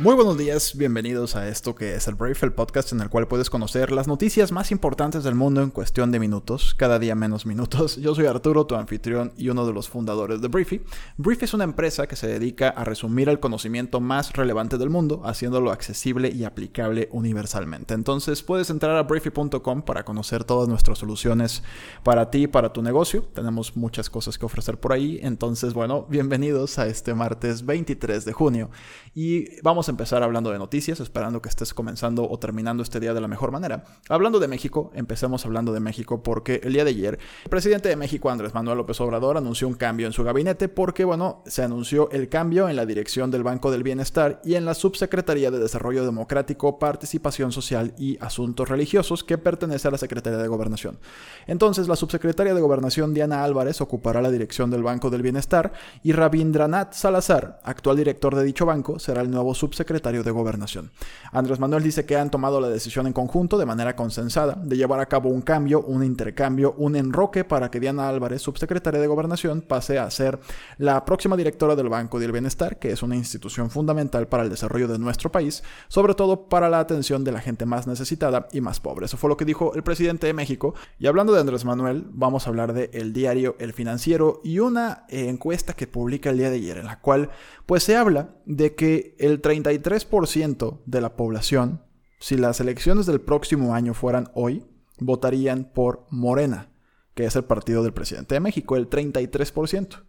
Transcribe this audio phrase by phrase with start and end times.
[0.00, 3.26] Muy buenos días, bienvenidos a esto que es el Brief, el podcast en el cual
[3.26, 7.46] puedes conocer las noticias más importantes del mundo en cuestión de minutos, cada día menos
[7.46, 7.96] minutos.
[7.96, 10.82] Yo soy Arturo, tu anfitrión y uno de los fundadores de Briefy.
[11.16, 15.22] Brief es una empresa que se dedica a resumir el conocimiento más relevante del mundo,
[15.24, 17.94] haciéndolo accesible y aplicable universalmente.
[17.94, 21.64] Entonces puedes entrar a briefy.com para conocer todas nuestras soluciones
[22.04, 23.24] para ti y para tu negocio.
[23.34, 25.18] Tenemos muchas cosas que ofrecer por ahí.
[25.24, 28.70] Entonces, bueno, bienvenidos a este martes 23 de junio
[29.12, 33.20] y vamos empezar hablando de noticias, esperando que estés comenzando o terminando este día de
[33.20, 33.84] la mejor manera.
[34.08, 37.96] Hablando de México, empecemos hablando de México porque el día de ayer el presidente de
[37.96, 42.10] México, Andrés Manuel López Obrador, anunció un cambio en su gabinete porque, bueno, se anunció
[42.10, 46.04] el cambio en la dirección del Banco del Bienestar y en la Subsecretaría de Desarrollo
[46.04, 50.98] Democrático, Participación Social y Asuntos Religiosos que pertenece a la Secretaría de Gobernación.
[51.46, 56.12] Entonces, la subsecretaria de Gobernación, Diana Álvarez, ocupará la dirección del Banco del Bienestar y
[56.12, 60.90] Rabindranath Salazar, actual director de dicho banco, será el nuevo subsecretario secretario de Gobernación.
[61.32, 65.00] Andrés Manuel dice que han tomado la decisión en conjunto, de manera consensada, de llevar
[65.00, 69.62] a cabo un cambio, un intercambio, un enroque para que Diana Álvarez, subsecretaria de Gobernación,
[69.62, 70.38] pase a ser
[70.76, 74.88] la próxima directora del Banco del Bienestar, que es una institución fundamental para el desarrollo
[74.88, 78.80] de nuestro país, sobre todo para la atención de la gente más necesitada y más
[78.80, 79.06] pobre.
[79.06, 80.74] Eso fue lo que dijo el presidente de México.
[80.98, 85.04] Y hablando de Andrés Manuel, vamos a hablar de El Diario El Financiero y una
[85.08, 87.30] encuesta que publica el día de ayer, en la cual
[87.66, 91.82] pues se habla de que el 30 33% de la población,
[92.20, 94.64] si las elecciones del próximo año fueran hoy,
[94.98, 96.70] votarían por Morena,
[97.14, 100.04] que es el partido del presidente de México, el 33%.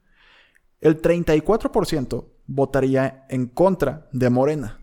[0.82, 4.79] El 34% votaría en contra de Morena.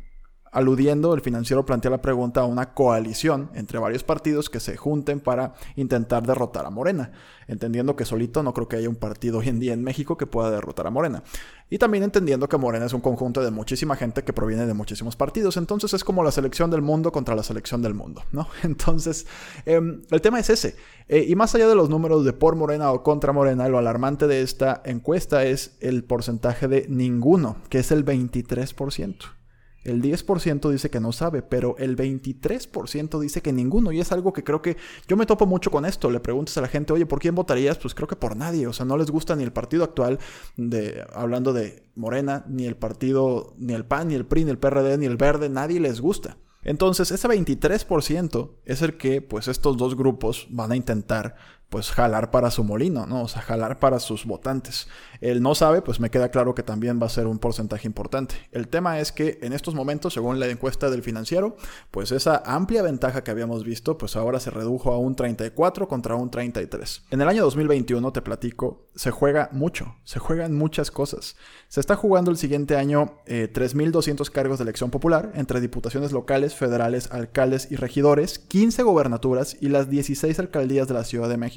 [0.56, 5.20] Aludiendo, el financiero plantea la pregunta a una coalición entre varios partidos que se junten
[5.20, 7.12] para intentar derrotar a Morena,
[7.46, 10.26] entendiendo que solito no creo que haya un partido hoy en día en México que
[10.26, 11.22] pueda derrotar a Morena.
[11.68, 15.14] Y también entendiendo que Morena es un conjunto de muchísima gente que proviene de muchísimos
[15.14, 18.48] partidos, entonces es como la selección del mundo contra la selección del mundo, ¿no?
[18.62, 19.26] Entonces,
[19.66, 20.76] em, el tema es ese.
[21.08, 24.26] Eh, y más allá de los números de por Morena o contra Morena, lo alarmante
[24.26, 29.36] de esta encuesta es el porcentaje de ninguno, que es el 23%.
[29.86, 33.92] El 10% dice que no sabe, pero el 23% dice que ninguno.
[33.92, 34.76] Y es algo que creo que
[35.06, 36.10] yo me topo mucho con esto.
[36.10, 37.78] Le preguntas a la gente, oye, ¿por quién votarías?
[37.78, 38.66] Pues creo que por nadie.
[38.66, 40.18] O sea, no les gusta ni el partido actual,
[40.56, 44.58] de, hablando de Morena, ni el partido, ni el PAN, ni el PRI, ni el
[44.58, 45.48] PRD, ni el Verde.
[45.48, 46.36] Nadie les gusta.
[46.64, 51.36] Entonces, ese 23% es el que, pues, estos dos grupos van a intentar
[51.68, 53.22] pues jalar para su molino, ¿no?
[53.22, 54.86] O sea, jalar para sus votantes.
[55.20, 58.36] Él no sabe, pues me queda claro que también va a ser un porcentaje importante.
[58.52, 61.56] El tema es que en estos momentos, según la encuesta del financiero,
[61.90, 66.14] pues esa amplia ventaja que habíamos visto, pues ahora se redujo a un 34 contra
[66.14, 67.02] un 33.
[67.10, 71.36] En el año 2021, te platico, se juega mucho, se juegan muchas cosas.
[71.68, 76.54] Se está jugando el siguiente año 3.200 eh, cargos de elección popular entre diputaciones locales,
[76.54, 81.55] federales, alcaldes y regidores, 15 gobernaturas y las 16 alcaldías de la Ciudad de México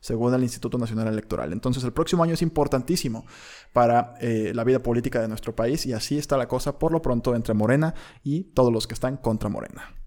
[0.00, 1.52] según el Instituto Nacional Electoral.
[1.52, 3.26] Entonces el próximo año es importantísimo
[3.72, 7.02] para eh, la vida política de nuestro país y así está la cosa por lo
[7.02, 7.94] pronto entre Morena
[8.24, 9.99] y todos los que están contra Morena.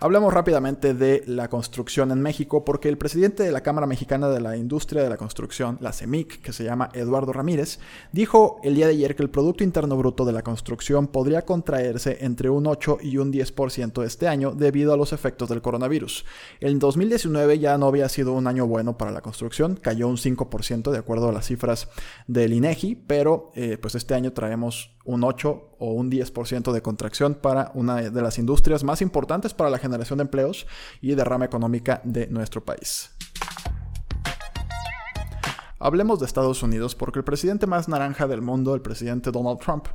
[0.00, 4.40] Hablamos rápidamente de la construcción en México porque el presidente de la Cámara Mexicana de
[4.40, 7.80] la Industria de la Construcción, la CEMIC, que se llama Eduardo Ramírez,
[8.12, 12.18] dijo el día de ayer que el Producto Interno Bruto de la construcción podría contraerse
[12.20, 16.24] entre un 8 y un 10% este año debido a los efectos del coronavirus.
[16.60, 20.92] El 2019 ya no había sido un año bueno para la construcción, cayó un 5%
[20.92, 21.88] de acuerdo a las cifras
[22.28, 27.34] del INEGI, pero eh, pues este año traemos un 8 o un 10% de contracción
[27.34, 30.66] para una de las industrias más importantes para la generación de empleos
[31.00, 33.10] y derrama económica de nuestro país.
[35.80, 39.86] Hablemos de Estados Unidos porque el presidente más naranja del mundo, el presidente Donald Trump,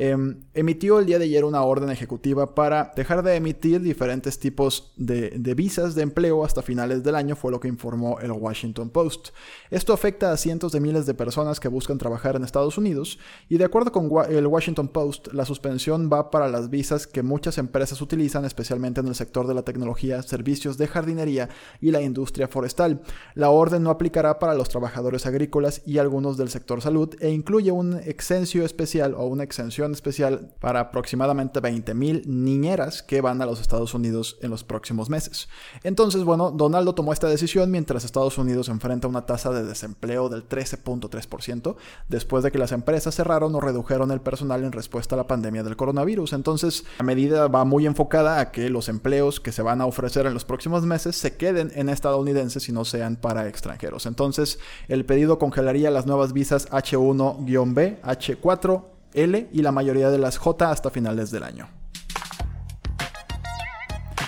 [0.00, 4.92] Em, emitió el día de ayer una orden ejecutiva para dejar de emitir diferentes tipos
[4.96, 9.30] de, visas de empleo hasta finales del año, fue lo que informó el Washington Post.
[9.72, 13.18] Esto afecta a cientos de miles de personas que buscan trabajar en Estados Unidos
[13.48, 17.58] y de acuerdo con el Washington Post, la suspensión va para las visas que muchas
[17.58, 21.48] empresas utilizan, especialmente en el sector de la tecnología, servicios de jardinería
[21.80, 23.02] y la industria forestal.
[23.34, 27.72] La orden no aplicará para los trabajadores agrícolas y algunos del sector salud e incluye
[27.72, 33.60] un exencio especial o una exención especial para aproximadamente 20.000 niñeras que van a los
[33.60, 35.48] Estados Unidos en los próximos meses.
[35.82, 40.48] Entonces, bueno, Donaldo tomó esta decisión mientras Estados Unidos enfrenta una tasa de desempleo del
[40.48, 41.76] 13.3%
[42.08, 45.62] después de que las empresas cerraron o redujeron el personal en respuesta a la pandemia
[45.62, 46.32] del coronavirus.
[46.32, 50.26] Entonces, la medida va muy enfocada a que los empleos que se van a ofrecer
[50.26, 54.06] en los próximos meses se queden en estadounidenses y no sean para extranjeros.
[54.06, 54.58] Entonces,
[54.88, 58.84] el pedido congelaría las nuevas visas H1-B, H4,
[59.14, 61.68] L y la mayoría de las J hasta finales del año.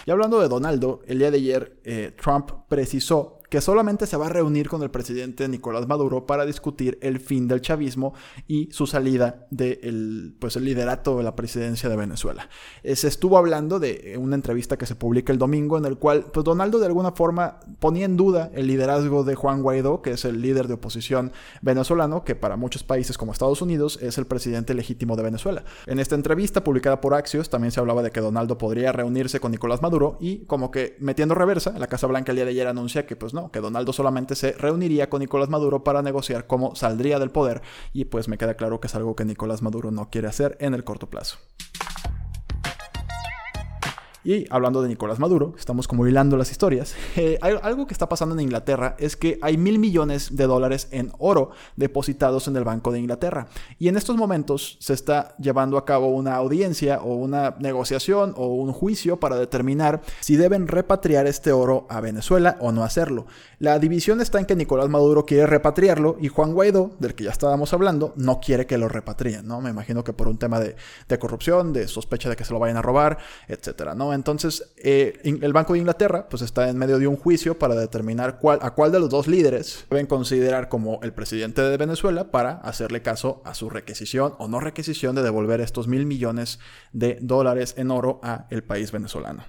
[0.06, 4.26] Y hablando de Donaldo, el día de ayer eh, Trump precisó que solamente se va
[4.26, 8.14] a reunir con el presidente Nicolás Maduro para discutir el fin del chavismo
[8.46, 12.48] y su salida del pues, el liderato de la presidencia de Venezuela.
[12.84, 16.26] Eh, se estuvo hablando de una entrevista que se publica el domingo en el cual
[16.32, 20.24] pues, Donaldo de alguna forma ponía en duda el liderazgo de Juan Guaidó, que es
[20.24, 24.74] el líder de oposición venezolano, que para muchos países como Estados Unidos es el presidente
[24.74, 25.64] legítimo de Venezuela.
[25.86, 29.50] En esta entrevista publicada por Axios también se hablaba de que Donaldo podría reunirse con
[29.50, 33.06] Nicolás Maduro y como que metiendo reversa, la Casa Blanca el día de ayer anuncia
[33.06, 37.18] que pues no, que Donaldo solamente se reuniría con Nicolás Maduro para negociar cómo saldría
[37.18, 40.28] del poder y pues me queda claro que es algo que Nicolás Maduro no quiere
[40.28, 41.38] hacer en el corto plazo.
[44.22, 48.34] Y hablando de Nicolás Maduro, estamos como hilando las historias, eh, algo que está pasando
[48.34, 52.92] en Inglaterra es que hay mil millones de dólares en oro depositados en el Banco
[52.92, 53.48] de Inglaterra.
[53.78, 58.48] Y en estos momentos se está llevando a cabo una audiencia o una negociación o
[58.48, 63.26] un juicio para determinar si deben repatriar este oro a Venezuela o no hacerlo.
[63.58, 67.30] La división está en que Nicolás Maduro quiere repatriarlo y Juan Guaidó, del que ya
[67.30, 69.60] estábamos hablando, no quiere que lo repatrien, ¿no?
[69.60, 70.76] Me imagino que por un tema de,
[71.08, 73.18] de corrupción, de sospecha de que se lo vayan a robar,
[73.48, 74.09] etcétera, ¿no?
[74.14, 78.38] Entonces, eh, el Banco de Inglaterra pues está en medio de un juicio para determinar
[78.38, 82.52] cuál, a cuál de los dos líderes deben considerar como el presidente de Venezuela para
[82.52, 86.58] hacerle caso a su requisición o no requisición de devolver estos mil millones
[86.92, 89.44] de dólares en oro a el país venezolano.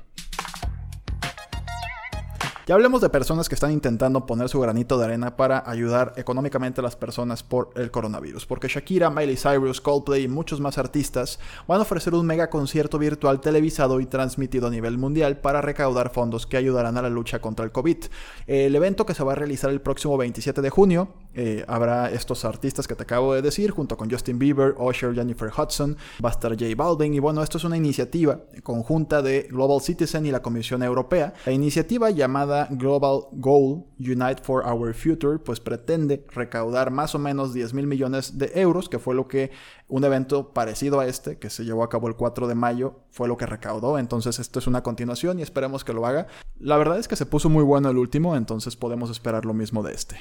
[2.71, 6.79] Ya hablemos de personas que están intentando poner su granito de arena para ayudar económicamente
[6.79, 11.38] a las personas por el coronavirus, porque Shakira, Miley Cyrus, Coldplay y muchos más artistas
[11.68, 16.13] van a ofrecer un mega concierto virtual televisado y transmitido a nivel mundial para recaudar
[16.13, 18.06] fondos que ayudarán a la lucha contra el COVID.
[18.47, 22.45] El evento que se va a realizar el próximo 27 de junio eh, habrá estos
[22.45, 26.31] artistas que te acabo de decir, junto con Justin Bieber, Usher, Jennifer Hudson, va a
[26.31, 30.41] estar J Balvin y bueno, esto es una iniciativa conjunta de Global Citizen y la
[30.41, 31.33] Comisión Europea.
[31.45, 37.53] La iniciativa llamada Global Goal Unite for Our Future, pues pretende recaudar más o menos
[37.53, 39.51] 10 mil millones de euros, que fue lo que
[39.87, 43.27] un evento parecido a este, que se llevó a cabo el 4 de mayo, fue
[43.27, 43.97] lo que recaudó.
[43.97, 46.27] Entonces esto es una continuación y esperemos que lo haga.
[46.59, 49.83] La verdad es que se puso muy bueno el último, entonces podemos esperar lo mismo
[49.83, 50.17] de este.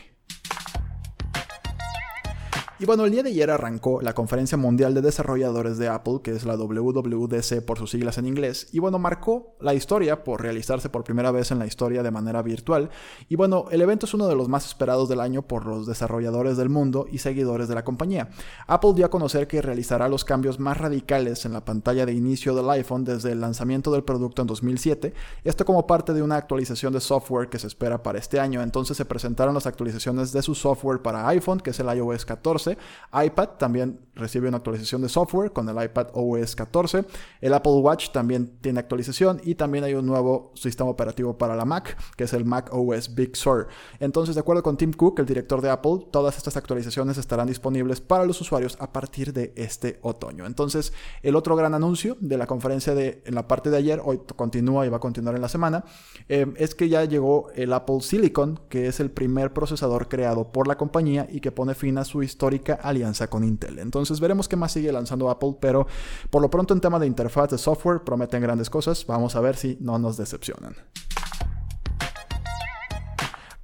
[2.83, 6.31] Y bueno, el día de ayer arrancó la Conferencia Mundial de Desarrolladores de Apple, que
[6.31, 10.89] es la WWDC por sus siglas en inglés, y bueno, marcó la historia por realizarse
[10.89, 12.89] por primera vez en la historia de manera virtual.
[13.29, 16.57] Y bueno, el evento es uno de los más esperados del año por los desarrolladores
[16.57, 18.31] del mundo y seguidores de la compañía.
[18.67, 22.55] Apple dio a conocer que realizará los cambios más radicales en la pantalla de inicio
[22.55, 25.13] del iPhone desde el lanzamiento del producto en 2007,
[25.45, 28.63] esto como parte de una actualización de software que se espera para este año.
[28.63, 32.70] Entonces se presentaron las actualizaciones de su software para iPhone, que es el iOS 14,
[33.13, 37.05] iPad también recibe una actualización de software con el iPad OS 14.
[37.41, 41.65] El Apple Watch también tiene actualización y también hay un nuevo sistema operativo para la
[41.65, 43.69] Mac, que es el Mac OS Big Sur.
[43.99, 48.01] Entonces, de acuerdo con Tim Cook, el director de Apple, todas estas actualizaciones estarán disponibles
[48.01, 50.47] para los usuarios a partir de este otoño.
[50.47, 50.93] Entonces,
[51.23, 54.87] el otro gran anuncio de la conferencia de en la parte de ayer, hoy continúa
[54.87, 55.85] y va a continuar en la semana,
[56.29, 60.69] eh, es que ya llegó el Apple Silicon, que es el primer procesador creado por
[60.69, 63.79] la compañía y que pone fin a su histórica alianza con Intel.
[63.79, 65.87] Entonces veremos qué más sigue lanzando Apple, pero
[66.31, 69.07] por lo pronto en tema de interfaz de software prometen grandes cosas.
[69.07, 70.75] Vamos a ver si no nos decepcionan.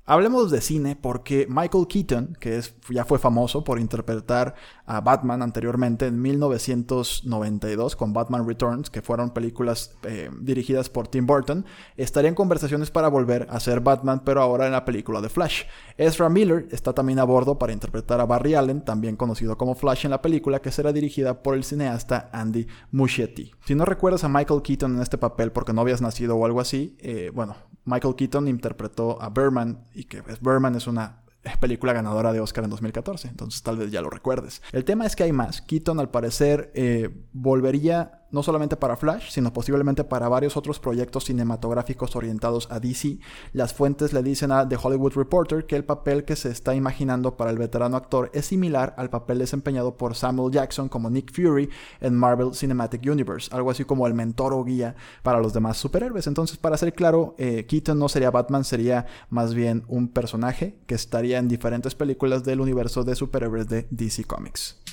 [0.09, 5.43] Hablemos de cine porque Michael Keaton, que es, ya fue famoso por interpretar a Batman
[5.43, 12.29] anteriormente en 1992 con Batman Returns, que fueron películas eh, dirigidas por Tim Burton, estaría
[12.29, 15.65] en conversaciones para volver a ser Batman, pero ahora en la película de Flash.
[15.97, 20.05] Ezra Miller está también a bordo para interpretar a Barry Allen, también conocido como Flash
[20.05, 23.51] en la película, que será dirigida por el cineasta Andy Muschietti.
[23.65, 26.61] Si no recuerdas a Michael Keaton en este papel porque no habías nacido o algo
[26.61, 31.23] así, eh, bueno, Michael Keaton interpretó a Berman y que Berman es una
[31.61, 34.63] película ganadora de Oscar en 2014, entonces tal vez ya lo recuerdes.
[34.73, 35.63] El tema es que hay más.
[35.63, 41.25] Keaton al parecer eh, volvería no solamente para Flash, sino posiblemente para varios otros proyectos
[41.25, 43.19] cinematográficos orientados a DC.
[43.53, 47.37] Las fuentes le dicen a The Hollywood Reporter que el papel que se está imaginando
[47.37, 51.69] para el veterano actor es similar al papel desempeñado por Samuel Jackson como Nick Fury
[52.01, 56.27] en Marvel Cinematic Universe, algo así como el mentor o guía para los demás superhéroes.
[56.27, 60.95] Entonces, para ser claro, eh, Keaton no sería Batman, sería más bien un personaje que
[60.95, 64.86] estaría en diferentes películas del universo de superhéroes de DC Comics.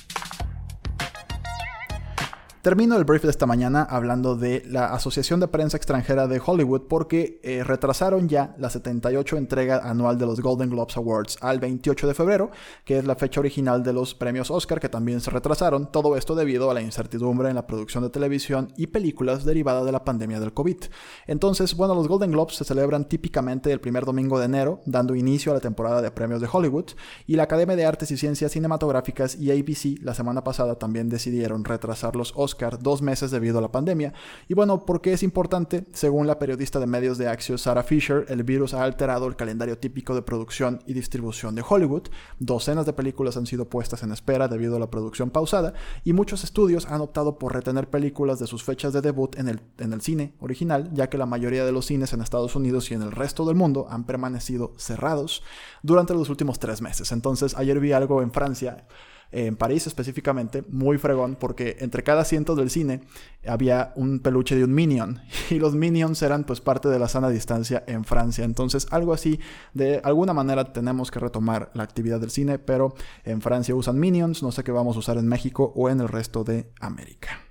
[2.64, 6.84] Termino el brief de esta mañana hablando de la Asociación de Prensa Extranjera de Hollywood
[6.88, 12.06] porque eh, retrasaron ya la 78 entrega anual de los Golden Globes Awards al 28
[12.06, 12.50] de febrero,
[12.86, 16.34] que es la fecha original de los premios Oscar que también se retrasaron, todo esto
[16.34, 20.40] debido a la incertidumbre en la producción de televisión y películas derivada de la pandemia
[20.40, 20.84] del COVID.
[21.26, 25.52] Entonces, bueno, los Golden Globes se celebran típicamente el primer domingo de enero, dando inicio
[25.52, 26.92] a la temporada de premios de Hollywood,
[27.26, 31.62] y la Academia de Artes y Ciencias Cinematográficas y ABC la semana pasada también decidieron
[31.62, 34.12] retrasar los Oscars dos meses debido a la pandemia.
[34.48, 35.86] Y bueno, ¿por qué es importante?
[35.92, 39.78] Según la periodista de medios de Axios Sarah Fisher, el virus ha alterado el calendario
[39.78, 42.08] típico de producción y distribución de Hollywood.
[42.38, 46.44] Docenas de películas han sido puestas en espera debido a la producción pausada y muchos
[46.44, 50.00] estudios han optado por retener películas de sus fechas de debut en el, en el
[50.00, 53.12] cine original, ya que la mayoría de los cines en Estados Unidos y en el
[53.12, 55.42] resto del mundo han permanecido cerrados
[55.82, 57.12] durante los últimos tres meses.
[57.12, 58.86] Entonces, ayer vi algo en Francia
[59.34, 63.00] en París específicamente, muy fregón, porque entre cada asiento del cine
[63.46, 67.28] había un peluche de un Minion, y los Minions eran pues parte de la sana
[67.28, 68.44] distancia en Francia.
[68.44, 69.40] Entonces, algo así,
[69.74, 74.42] de alguna manera tenemos que retomar la actividad del cine, pero en Francia usan Minions,
[74.42, 77.43] no sé qué vamos a usar en México o en el resto de América.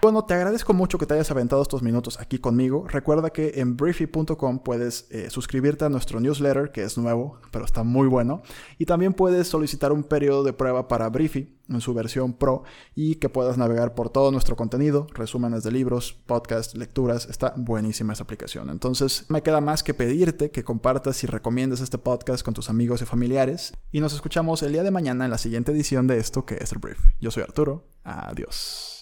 [0.00, 2.86] Bueno, te agradezco mucho que te hayas aventado estos minutos aquí conmigo.
[2.86, 7.82] Recuerda que en briefy.com puedes eh, suscribirte a nuestro newsletter, que es nuevo, pero está
[7.82, 8.42] muy bueno.
[8.78, 12.62] Y también puedes solicitar un periodo de prueba para Briefy en su versión Pro
[12.94, 17.26] y que puedas navegar por todo nuestro contenido, resúmenes de libros, podcasts, lecturas.
[17.28, 18.70] Está buenísima esa aplicación.
[18.70, 23.02] Entonces, me queda más que pedirte que compartas y recomiendes este podcast con tus amigos
[23.02, 23.72] y familiares.
[23.90, 26.70] Y nos escuchamos el día de mañana en la siguiente edición de esto que es
[26.70, 27.00] el Brief.
[27.20, 27.84] Yo soy Arturo.
[28.04, 28.97] Adiós.